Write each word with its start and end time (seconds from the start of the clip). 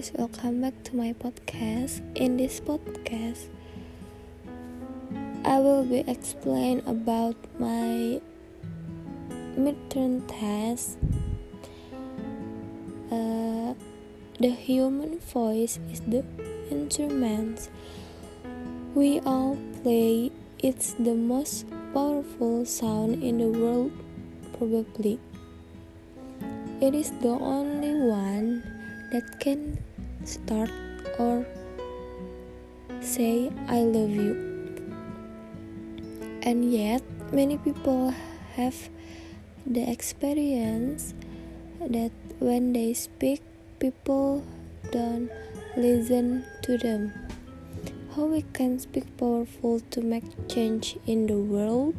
guys, 0.00 0.12
welcome 0.16 0.62
back 0.62 0.72
to 0.82 0.96
my 0.96 1.12
podcast. 1.12 2.00
In 2.16 2.38
this 2.38 2.58
podcast, 2.58 3.52
I 5.44 5.58
will 5.58 5.84
be 5.84 6.00
explain 6.08 6.80
about 6.86 7.36
my 7.58 8.16
midterm 9.60 10.24
test. 10.24 10.96
Uh, 13.12 13.74
the 14.40 14.48
human 14.48 15.20
voice 15.20 15.78
is 15.92 16.00
the 16.08 16.24
instrument 16.70 17.68
we 18.94 19.20
all 19.26 19.58
play. 19.82 20.32
It's 20.60 20.94
the 20.94 21.12
most 21.12 21.66
powerful 21.92 22.64
sound 22.64 23.22
in 23.22 23.36
the 23.36 23.52
world, 23.52 23.92
probably. 24.56 25.20
It 26.80 26.94
is 26.94 27.10
the 27.20 27.36
only 27.36 27.92
one 28.00 28.64
that 29.12 29.40
can 29.40 29.76
start 30.24 30.70
or 31.18 31.46
say 33.00 33.50
I 33.68 33.80
love 33.80 34.10
you. 34.10 34.50
And 36.42 36.72
yet, 36.72 37.02
many 37.32 37.58
people 37.58 38.14
have 38.56 38.76
the 39.66 39.90
experience 39.90 41.14
that 41.80 42.12
when 42.38 42.72
they 42.72 42.94
speak, 42.94 43.42
people 43.78 44.44
don't 44.90 45.30
listen 45.76 46.44
to 46.62 46.78
them. 46.78 47.12
How 48.16 48.24
we 48.24 48.42
can 48.52 48.78
speak 48.80 49.04
powerful 49.16 49.80
to 49.90 50.00
make 50.00 50.24
change 50.48 50.96
in 51.06 51.26
the 51.26 51.36
world? 51.36 51.94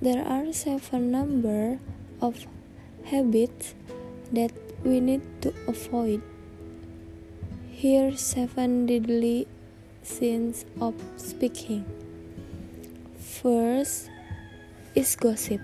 There 0.00 0.24
are 0.24 0.52
seven 0.52 1.10
number 1.10 1.78
of 2.22 2.46
habits 3.04 3.74
that 4.32 4.52
we 4.84 5.00
need 5.00 5.22
to 5.42 5.52
avoid. 5.66 6.22
Here 7.78 8.10
seven 8.18 8.90
deadly 8.90 9.46
sins 10.02 10.66
of 10.82 10.98
speaking. 11.14 11.86
First 13.22 14.10
is 14.98 15.14
gossip. 15.14 15.62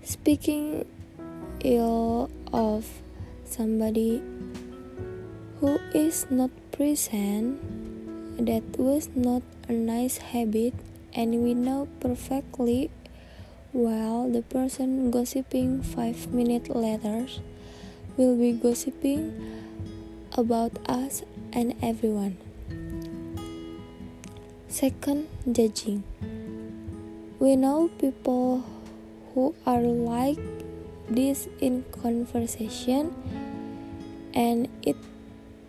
Speaking 0.00 0.88
ill 1.60 2.32
of 2.56 2.88
somebody 3.44 4.24
who 5.60 5.76
is 5.92 6.24
not 6.32 6.48
present 6.72 7.60
that 8.40 8.64
was 8.80 9.12
not 9.12 9.42
a 9.68 9.76
nice 9.76 10.32
habit 10.32 10.72
and 11.12 11.44
we 11.44 11.52
know 11.52 11.84
perfectly 12.00 12.88
well 13.76 14.24
the 14.32 14.40
person 14.40 15.10
gossiping 15.10 15.84
five 15.84 16.32
minutes 16.32 16.72
later 16.72 17.28
will 18.16 18.40
be 18.40 18.52
gossiping 18.56 19.60
about 20.34 20.72
us 20.88 21.22
and 21.52 21.74
everyone. 21.82 22.36
Second, 24.68 25.28
judging. 25.50 26.02
We 27.38 27.54
know 27.56 27.88
people 27.98 28.64
who 29.32 29.54
are 29.66 29.80
like 29.80 30.38
this 31.08 31.48
in 31.60 31.84
conversation, 31.92 33.14
and 34.34 34.68
it 34.82 34.96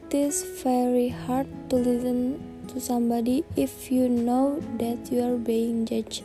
is 0.10 0.44
very 0.64 1.10
hard 1.10 1.48
to 1.70 1.76
listen 1.76 2.42
to 2.70 2.80
somebody 2.80 3.44
if 3.56 3.92
you 3.92 4.10
know 4.10 4.60
that 4.80 5.12
you 5.12 5.22
are 5.22 5.38
being 5.38 5.86
judged 5.86 6.24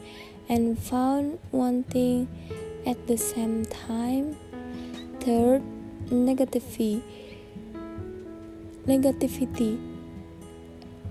and 0.48 0.78
found 0.78 1.38
wanting 1.52 2.28
at 2.86 3.06
the 3.06 3.16
same 3.16 3.64
time. 3.66 4.36
Third, 5.20 5.62
negativity. 6.08 7.02
Negativity. 8.90 9.78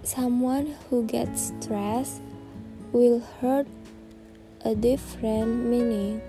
Someone 0.03 0.75
who 0.90 1.06
gets 1.07 1.53
stressed 1.56 2.19
will 2.91 3.23
hurt 3.40 3.67
a 4.66 4.75
different 4.75 5.63
meaning, 5.72 6.19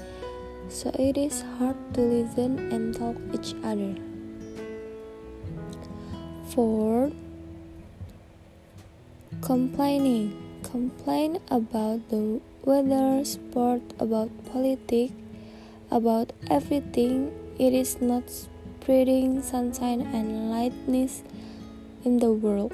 so 0.68 0.94
it 0.94 1.18
is 1.18 1.42
hard 1.58 1.74
to 1.94 2.02
listen 2.02 2.70
and 2.70 2.94
talk 2.94 3.18
each 3.34 3.58
other. 3.66 3.98
Fourth, 6.54 7.18
complaining. 9.42 10.38
Complain 10.62 11.42
about 11.50 11.98
the 12.10 12.38
weather, 12.62 13.24
sport, 13.24 13.82
about 13.98 14.30
politics, 14.52 15.18
about 15.90 16.30
everything. 16.48 17.34
It 17.58 17.74
is 17.74 17.98
not 18.00 18.30
spreading 18.30 19.42
sunshine 19.42 20.06
and 20.14 20.52
lightness 20.52 21.24
in 22.04 22.18
the 22.18 22.32
world. 22.32 22.72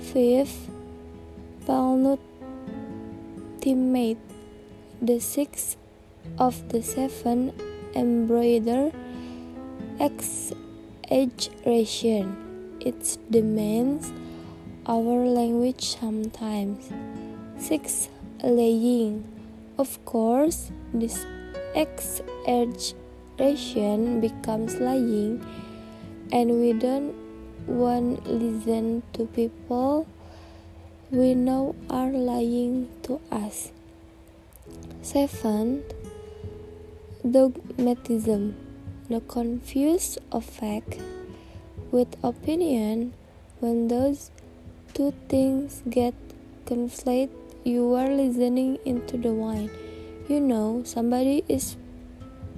Fifth, 0.00 0.68
teammate. 3.60 4.18
The 5.02 5.18
sixth 5.18 5.78
of 6.38 6.68
the 6.68 6.82
seven 6.82 7.54
embroider 7.94 8.92
exaggeration. 9.98 12.36
It 12.80 13.18
demands 13.30 14.12
our 14.86 15.26
language 15.26 15.96
sometimes. 15.96 16.90
6. 17.58 18.08
Laying. 18.42 19.24
Of 19.78 20.04
course, 20.04 20.70
this 20.92 21.24
exaggeration 21.74 24.20
becomes 24.20 24.80
lying, 24.80 25.40
and 26.32 26.60
we 26.60 26.72
don't 26.72 27.14
want 27.70 28.26
listen 28.26 29.02
to 29.14 29.26
people 29.26 30.06
we 31.10 31.34
know 31.34 31.74
are 31.88 32.10
lying 32.10 32.88
to 33.04 33.20
us. 33.30 33.70
7. 35.02 35.82
Dogmatism. 37.24 38.54
The 39.08 39.20
confused 39.20 40.18
effect 40.30 41.00
with 41.90 42.14
opinion 42.22 43.14
when 43.60 43.88
those 43.88 44.30
two 44.94 45.12
things 45.28 45.82
get 45.88 46.14
conflated 46.66 47.30
you 47.64 47.92
are 47.94 48.08
listening 48.08 48.78
into 48.84 49.18
the 49.18 49.32
wine. 49.32 49.70
You 50.28 50.40
know, 50.40 50.82
somebody 50.84 51.44
is 51.48 51.76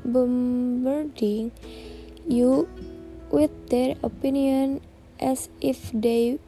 bombarding 0.04 1.50
you 2.28 2.68
with 3.30 3.50
their 3.68 3.96
opinion 4.02 4.80
as 5.22 5.48
if 5.60 5.90
they 5.94 6.38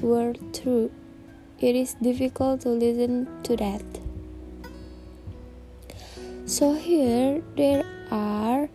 were 0.00 0.34
true. 0.52 0.90
It 1.60 1.76
is 1.76 1.94
difficult 1.94 2.62
to 2.62 2.70
listen 2.70 3.28
to 3.44 3.56
that. 3.56 3.84
So, 6.46 6.74
here 6.74 7.42
there 7.56 7.84
are 8.10 8.68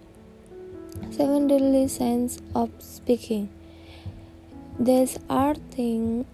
seven 1.11 1.47
deadly 1.47 1.87
signs 1.87 2.39
of 2.55 2.69
speaking. 2.79 3.49
These 4.79 5.17
are 5.29 5.55
things 5.55 6.25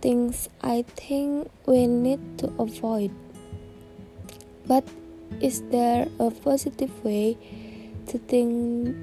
things 0.00 0.48
I 0.62 0.82
think 0.96 1.50
we 1.66 1.86
need 1.86 2.20
to 2.38 2.48
avoid. 2.58 3.12
But 4.66 4.84
is 5.40 5.62
there 5.70 6.08
a 6.18 6.30
positive 6.30 6.92
way 7.04 7.36
to 8.08 8.18
think 8.18 8.96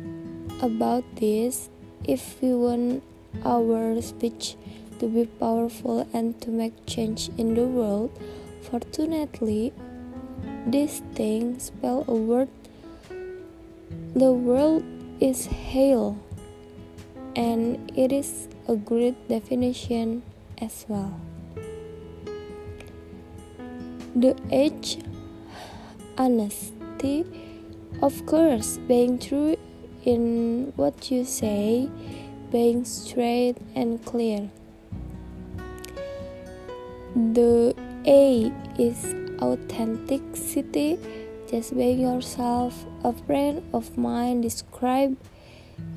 about 0.61 1.03
this 1.15 1.69
if 2.03 2.41
we 2.41 2.53
want 2.53 3.03
our 3.45 4.01
speech 4.01 4.55
to 4.99 5.07
be 5.07 5.25
powerful 5.25 6.07
and 6.13 6.39
to 6.41 6.49
make 6.49 6.73
change 6.85 7.29
in 7.37 7.53
the 7.53 7.65
world? 7.65 8.11
Fortunately, 8.61 9.73
this 10.65 11.01
thing 11.15 11.59
spell 11.59 12.03
a 12.07 12.13
word. 12.13 12.49
The 14.15 14.31
world 14.31 14.83
is 15.19 15.45
hail, 15.45 16.17
and 17.35 17.91
it 17.95 18.11
is 18.11 18.47
a 18.67 18.75
great 18.75 19.15
definition 19.29 20.23
as 20.59 20.85
well. 20.87 21.19
The 24.15 24.35
age 24.51 24.97
honesty, 26.17 27.23
of 28.01 28.25
course, 28.25 28.79
being 28.87 29.19
true 29.19 29.55
in 30.03 30.73
what 30.75 31.11
you 31.11 31.23
say, 31.23 31.89
being 32.51 32.85
straight 32.85 33.57
and 33.75 34.03
clear. 34.05 34.49
The 37.15 37.75
A 38.05 38.51
is 38.77 39.15
authenticity, 39.41 40.99
just 41.49 41.75
being 41.75 42.01
yourself. 42.01 42.85
A 43.03 43.13
friend 43.13 43.63
of 43.73 43.97
mine 43.97 44.41
described 44.41 45.17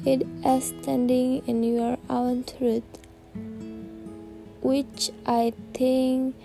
it 0.04 0.26
as 0.44 0.66
standing 0.66 1.42
in 1.46 1.62
your 1.62 1.98
own 2.08 2.44
truth 2.44 2.84
which 4.62 5.10
I 5.26 5.52
think 5.74 6.36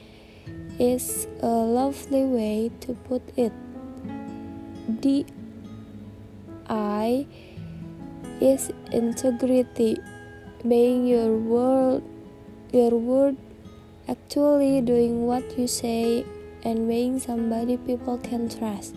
is 0.80 1.28
a 1.42 1.48
lovely 1.48 2.24
way 2.24 2.72
to 2.81 2.94
put 2.94 3.22
it. 3.38 3.54
D 5.02 5.25
I 6.69 7.28
is 8.42 8.72
integrity, 8.92 9.98
being 10.68 11.08
your 11.08 11.38
word, 11.38 12.04
your 12.72 12.92
word, 12.92 13.38
actually 14.08 14.82
doing 14.82 15.26
what 15.26 15.58
you 15.58 15.68
say, 15.68 16.26
and 16.64 16.88
being 16.88 17.20
somebody 17.20 17.78
people 17.78 18.18
can 18.18 18.50
trust. 18.50 18.96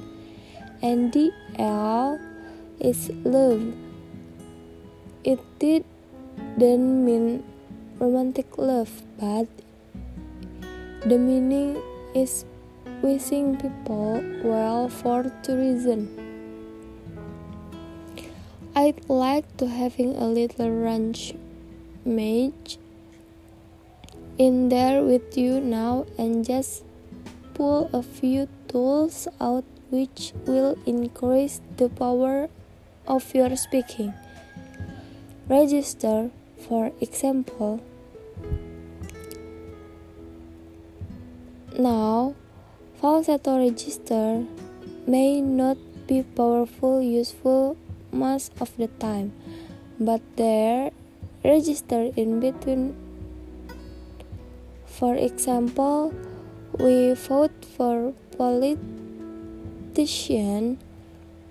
And 0.82 1.12
the 1.12 1.32
L 1.58 2.18
is 2.80 3.10
love. 3.24 3.74
It 5.24 5.40
didn't 5.58 7.04
mean 7.04 7.42
romantic 7.98 8.58
love, 8.58 9.02
but 9.18 9.48
the 11.04 11.18
meaning 11.18 11.82
is 12.14 12.44
wishing 13.02 13.56
people 13.56 14.22
well 14.42 14.88
for 14.88 15.30
two 15.42 15.56
reasons. 15.56 16.27
I'd 18.78 19.10
like 19.10 19.56
to 19.56 19.66
having 19.66 20.14
a 20.14 20.28
little 20.30 20.70
ranch 20.70 21.34
mage 22.04 22.78
in 24.38 24.68
there 24.68 25.02
with 25.02 25.36
you 25.36 25.58
now 25.58 26.06
and 26.16 26.46
just 26.46 26.84
pull 27.54 27.90
a 27.92 28.04
few 28.04 28.46
tools 28.68 29.26
out 29.40 29.64
which 29.90 30.32
will 30.46 30.78
increase 30.86 31.60
the 31.76 31.88
power 31.88 32.48
of 33.08 33.34
your 33.34 33.56
speaking. 33.56 34.14
Register, 35.48 36.30
for 36.68 36.92
example. 37.00 37.82
Now, 41.76 42.36
falsetto 43.00 43.58
register 43.58 44.46
may 45.04 45.40
not 45.40 45.78
be 46.06 46.22
powerful, 46.22 47.02
useful 47.02 47.76
most 48.12 48.52
of 48.60 48.76
the 48.76 48.88
time, 48.98 49.32
but 49.98 50.20
they're 50.36 50.90
registered 51.44 52.16
in 52.16 52.40
between. 52.40 52.96
For 54.86 55.14
example, 55.14 56.12
we 56.78 57.14
vote 57.14 57.64
for 57.64 58.12
politician 58.36 60.78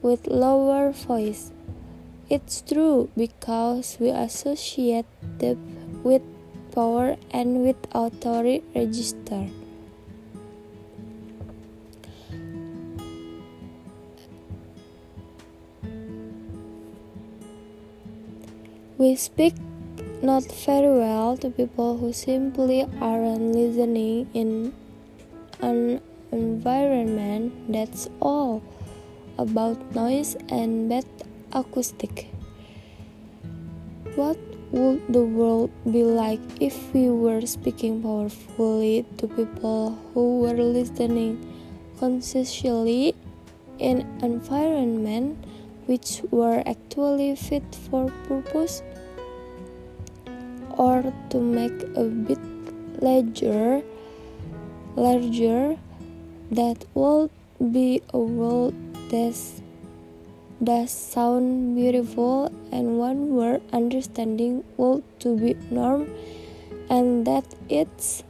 with 0.01 0.27
lower 0.27 0.92
voice. 0.92 1.51
It's 2.30 2.62
true 2.62 3.09
because 3.15 3.98
we 4.00 4.09
associate 4.09 5.06
them 5.39 6.04
with 6.04 6.21
power 6.75 7.15
and 7.31 7.63
with 7.63 7.77
authority 7.94 8.63
register. 8.75 9.48
We 18.97 19.13
speak 19.13 19.53
not 20.25 20.49
very 20.65 20.89
well 20.89 21.38
to 21.38 21.51
people 21.53 22.01
who 22.01 22.11
simply 22.13 22.81
aren't 22.99 23.53
listening 23.53 24.25
in 24.33 24.73
an 25.61 26.01
environment 26.31 27.53
that's 27.69 28.09
all 28.19 28.63
about 29.38 29.77
noise 29.94 30.33
and 30.49 30.89
bad 30.89 31.05
acoustic. 31.53 32.33
What 34.15 34.41
would 34.71 35.05
the 35.13 35.21
world 35.21 35.69
be 35.85 36.01
like 36.01 36.41
if 36.59 36.73
we 36.91 37.13
were 37.13 37.45
speaking 37.45 38.01
powerfully 38.01 39.05
to 39.21 39.27
people 39.27 39.94
who 40.15 40.41
were 40.41 40.57
listening 40.57 41.38
consciously 41.99 43.13
in 43.77 44.01
an 44.01 44.41
environment 44.41 45.38
which 45.88 46.22
were 46.31 46.62
actually 46.66 47.36
fit 47.36 47.63
for 47.89 48.12
purpose 48.28 48.84
or 50.78 51.01
to 51.30 51.39
make 51.39 51.81
a 51.95 52.04
bit 52.04 52.39
larger 53.01 53.81
larger 54.95 55.78
that 56.51 56.86
would 56.94 57.30
be 57.72 58.01
a 58.13 58.19
world 58.19 58.74
that 59.10 59.36
does 60.63 60.92
sound 60.92 61.75
beautiful 61.75 62.51
and 62.72 62.98
one 62.98 63.30
word 63.36 63.62
understanding 63.72 64.63
would 64.78 65.04
to 65.19 65.38
be 65.38 65.54
norm 65.69 66.10
and 66.90 67.28
that 67.28 67.45
it's 67.69 68.24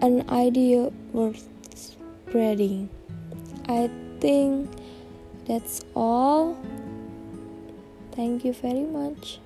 an 0.00 0.28
idea 0.30 0.92
worth 1.12 1.48
spreading. 1.74 2.88
I 3.68 3.90
think 4.20 4.70
that's 5.48 5.80
all. 5.96 6.56
Thank 8.12 8.44
you 8.44 8.52
very 8.52 8.84
much. 8.84 9.40